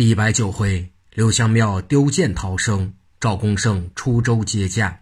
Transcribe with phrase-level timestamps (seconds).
[0.00, 5.00] 第一百九回，刘香庙丢剑逃生，赵公胜出州接驾。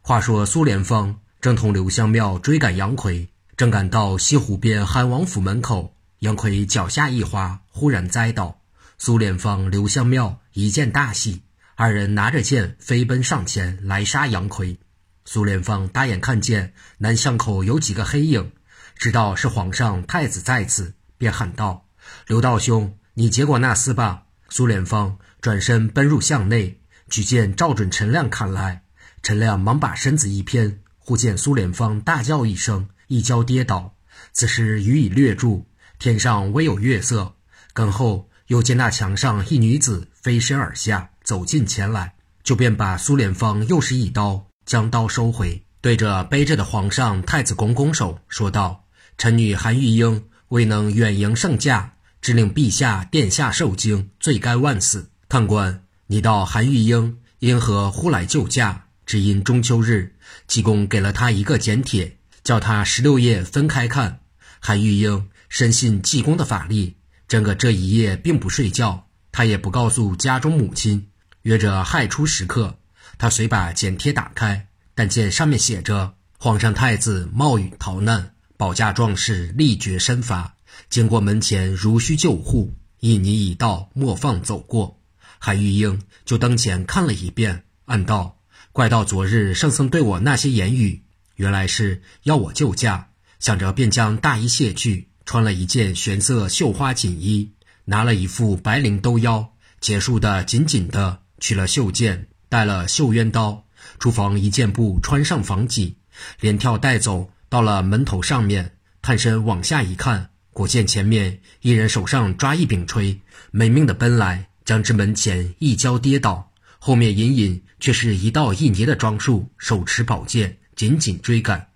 [0.00, 8.58] 话说苏连芳正同刘香庙追赶杨奎，正赶到西湖边韩王府门口，杨奎脚下一滑，忽然栽倒。
[8.98, 11.42] 苏连芳、刘香庙一见大喜，
[11.76, 14.80] 二人拿着剑飞奔上前来杀杨奎。
[15.24, 18.50] 苏连芳大眼看见南巷口有几个黑影，
[18.96, 21.86] 知道是皇上太子在此，便喊道
[22.26, 24.24] ：“刘道兄。”你接过那厮吧。
[24.48, 28.82] 苏连芳转身奔入巷内，举剑照准陈亮砍来。
[29.22, 33.94] 陈亮忙把身子一偏，忽见苏连芳大叫一声，一跤跌倒。
[34.32, 35.66] 此时雨已略住，
[35.98, 37.34] 天上微有月色。
[37.72, 48.84] 跟后又见那墙上一女子飞身而下，走近前来，就便把苏连芳又是一刀，将刀收回，对着背着的皇上太子拱拱手，说道
[49.16, 55.10] ：“臣女韩玉英未能远迎圣驾。”只令陛下殿下受惊，罪该万死。
[55.28, 58.86] 看官，你道韩玉英因何忽来救驾？
[59.04, 60.14] 只因中秋日，
[60.46, 64.20] 济公给了他一个简帖，叫他十六夜分开看。
[64.60, 66.94] 韩玉英深信济公的法力，
[67.26, 71.08] 整个这一夜并不睡觉，他也不告诉家中母亲。
[71.42, 72.78] 约着亥初时刻，
[73.18, 80.51] 他遂把简帖打开，但见上面写着：“皇上太子冒雨逃难，保驾壮士力绝身乏。”
[80.90, 85.00] 经过门前，如需救护，一泥已到，莫放走过。
[85.38, 88.38] 韩玉英就登前看了一遍，暗道：
[88.72, 91.02] 怪道昨日圣僧对我那些言语，
[91.36, 93.08] 原来是要我救驾。
[93.40, 97.50] 想着便将大衣卸去，穿了一件玄色绣花锦衣，
[97.86, 103.64] 拿了一副白绫兜腰，结束的紧紧的，取了绣剑，带了绣鸳刀，
[103.98, 105.96] 厨房一件布穿上房脊，
[106.38, 110.30] 连跳带走到了门头上面，探身往下一看。
[110.52, 113.18] 果见前面一人手上抓一柄锤，
[113.50, 116.52] 没命的奔来，将至门前一跤跌倒。
[116.78, 121.68] 后面隐隐却是一道一泥的装束，手持宝剑紧紧追赶。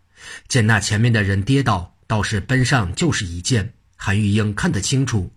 [0.49, 3.73] 见那前面的人跌倒，倒是奔上就是一剑。
[3.97, 5.33] 韩玉英看得清楚，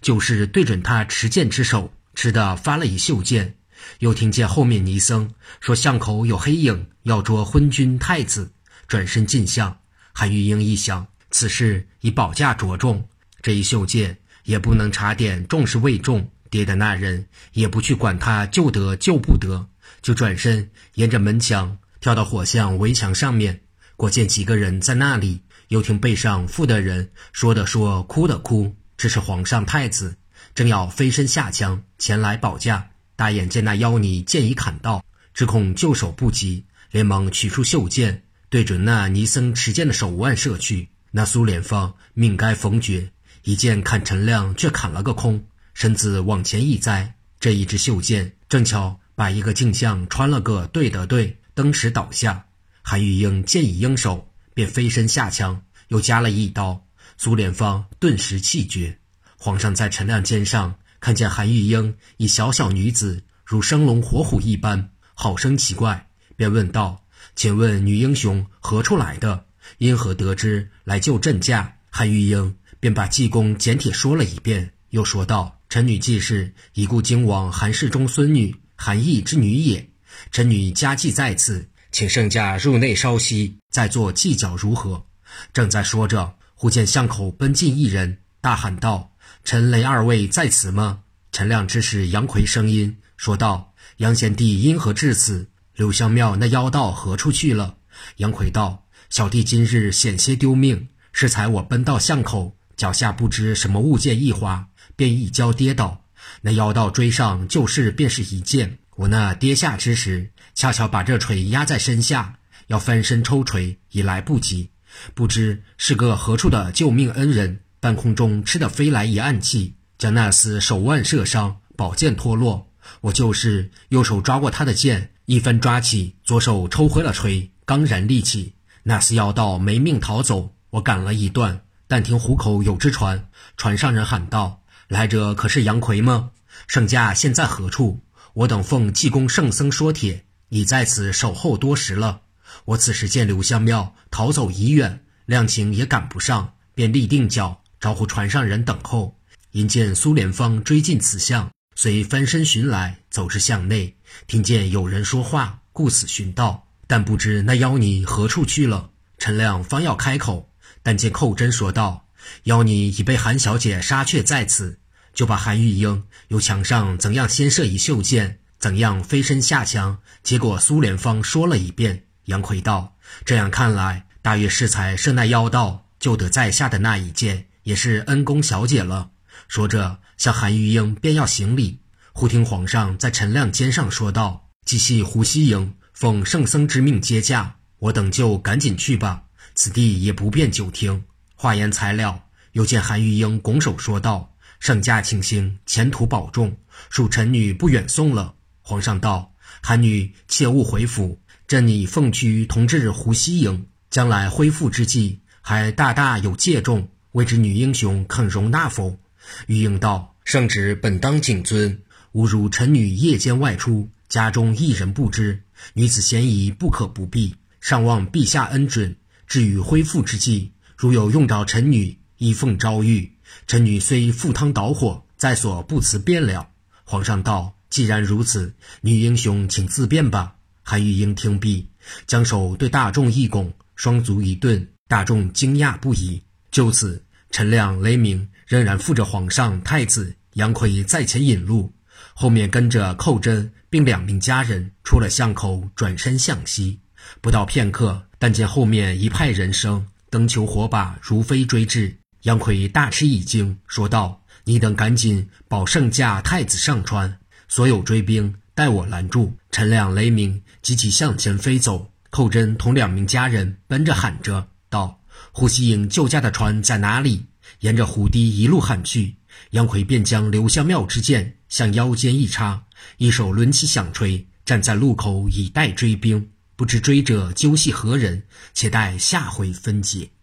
[0.00, 3.56] 就是对准他持剑之手，持的发了一袖剑。
[3.98, 8.52] 又听见后面尼僧说巷口有黑影要捉昏君太子，
[8.86, 9.78] 转身进巷。
[10.12, 11.08] 韩玉英一想。
[11.34, 13.08] 此事以保驾着重，
[13.42, 19.66] 这一袖箭也不能查点重视未重，跌的那人也不去管他救得救不得，
[20.00, 23.62] 就转身沿着门墙跳到火巷围墙上面。
[23.96, 28.76] 果见几个人在那里，又听背上负的人说的说，哭的哭。
[28.96, 30.16] 这是皇上太子，
[30.54, 40.90] 正要飞身下墙前来保驾，大眼见那妖尼剑已砍到，只恐救手不及，连忙取出袖剑，对准那尼僧持剑的手腕射去。
[41.16, 43.08] 那苏连芳命该逢绝，
[43.44, 52.46] 一剑砍陈亮，却砍了个空，身子往前一栽，这一支袖剑正巧把一个镜像穿了个对得对，登时倒下。
[52.82, 56.84] 韩玉英见已应手，便飞身下枪，又加了一刀。
[57.16, 58.98] 苏连芳顿时气绝。
[59.38, 67.04] 皇上在陈亮肩上看见韩玉英一小小女子，如生龙活虎一般，好生奇怪，便问道
[67.36, 69.44] ：“请问女英雄何处来的？”
[69.78, 71.76] 因何得知来救朕驾？
[71.90, 79.90] 韩玉英便把济公简帖说了一遍，又说道：“臣女既是已故京王韩世忠孙女，韩义之女也。
[80.32, 85.06] 臣女家祭在此，请圣驾入内稍息，再做计较如何？”
[85.52, 89.12] 正在说着，忽见巷口奔进一人，大喊道
[89.44, 91.00] ：“陈雷二位在此吗？”
[91.30, 95.48] 陈亮知是杨奎声音，说道：“杨贤弟因何至此？
[95.74, 97.76] 柳香庙那妖道何处去了？”
[98.18, 98.83] 杨奎道。
[99.14, 104.66] 小弟今日险些丢命，是才我奔到巷口，脚下不知什么物件一滑，
[104.96, 106.02] 便一跤跌倒。
[106.40, 108.78] 那妖道追上，就是便是一剑。
[108.96, 114.70] 我那跌下之时，恰巧把这锤压在身下，要翻身抽锤已来不及。
[115.14, 122.68] 不知是个何处的救命恩人，半空中吃的飞来一暗器，将那厮手腕射伤，宝剑脱落。
[123.02, 128.54] 我就是右手抓过他的剑，一分抓起，左手抽回了锤，刚然立起。
[128.84, 136.30] 那厮要道没命逃走，我赶了一段，但听湖口有只船，船上人喊道：“来者可是杨奎吗？
[136.66, 138.00] 圣驾现在何处？
[138.34, 142.20] 我等奉济公圣僧说帖，已在此守候多时了。
[142.66, 149.18] 我此时见刘香庙逃走已远，量情也赶不上，便立定脚，招呼船上人等候。
[149.52, 153.96] 因见苏连芳追进此巷，遂翻身寻来，走至巷内，
[154.26, 156.63] 听见有人说话，故此寻道。
[156.94, 158.90] 但不知那妖尼何处去了。
[159.18, 162.06] 陈亮方要开口，但见寇真说道
[162.44, 164.78] ：“妖尼已被韩小姐杀却在此。”
[165.12, 172.04] 就把韩玉英由墙上怎样先射一袖箭，怎样飞身下墙，结果苏联方说了一遍。
[172.26, 179.10] 杨奎道：“这样看来，大约适才射那妖道就得在下的那一箭，也是恩公小姐了。”
[179.48, 181.80] 说着，向韩玉英便要行礼。
[182.12, 189.22] 忽听皇上在陈亮肩上说道：“即系胡西营奉圣僧之命接驾，我等就赶紧去吧。
[189.54, 191.04] 此地也不便久听。”
[191.36, 196.56] 话言才了，又见韩玉英拱手说道：“圣驾请行，前途保重。
[196.90, 199.32] 恕臣女不远送了。”皇上道
[199.62, 208.98] ：“韩女切勿回府。”朕拟奉居同治胡西营，将来恢复之际，还大大有借重，未知女英雄肯容纳否？
[209.46, 211.82] 玉英道：“圣旨本当谨遵，
[212.12, 215.43] 吾如臣女夜间外出，家中一人不知，
[215.74, 218.96] 女子嫌疑不可不避，尚望陛下恩准。
[219.26, 223.10] 至于恢复之际，如有用着臣女，亦奉诏谕。
[223.46, 226.50] 臣女虽赴汤蹈火，在所不辞便了。”
[226.84, 231.68] 皇上道：“既然如此，女英雄请自便吧。”韩玉英听毕，
[232.06, 236.22] 将手对大众一拱，双足一顿，大众惊讶不已。
[236.50, 241.73] 就此，陈亮、雷鸣仍然附着皇上、太子杨奎在前引路，
[242.14, 246.80] 后面跟着寇真并两名家人出了巷口，转身向西。
[247.20, 251.98] 不到片刻，但见后面一派人声，灯球火把如飞追至。
[252.22, 257.18] 杨奎大吃一惊，说道：“你等赶紧保圣驾、太子上川，
[257.48, 259.34] 所有追兵。”待我拦住！
[259.50, 261.90] 陈亮、雷鸣急急向前飞走。
[262.10, 265.00] 寇真同两名家人奔着喊着道
[265.32, 267.26] ：“胡锡营救驾的船在哪里？”
[267.60, 269.16] 沿着湖堤一路喊去。
[269.50, 272.66] 杨奎便将刘向庙之剑向腰间一插，
[272.98, 276.30] 一手抡起响锤，站在路口以待追兵。
[276.56, 278.22] 不知追者究系何人？
[278.52, 280.10] 且待下回分解。